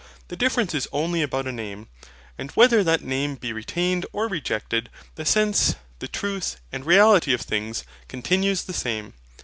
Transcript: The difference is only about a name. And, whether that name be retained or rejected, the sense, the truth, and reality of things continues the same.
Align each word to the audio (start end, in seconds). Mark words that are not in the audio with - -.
The 0.29 0.35
difference 0.35 0.73
is 0.73 0.87
only 0.91 1.21
about 1.21 1.45
a 1.45 1.51
name. 1.51 1.87
And, 2.35 2.49
whether 2.55 2.83
that 2.83 3.03
name 3.03 3.35
be 3.35 3.53
retained 3.53 4.03
or 4.13 4.27
rejected, 4.27 4.89
the 5.13 5.25
sense, 5.25 5.75
the 5.99 6.07
truth, 6.07 6.59
and 6.71 6.83
reality 6.87 7.33
of 7.33 7.41
things 7.41 7.83
continues 8.07 8.63
the 8.63 8.73
same. 8.73 9.13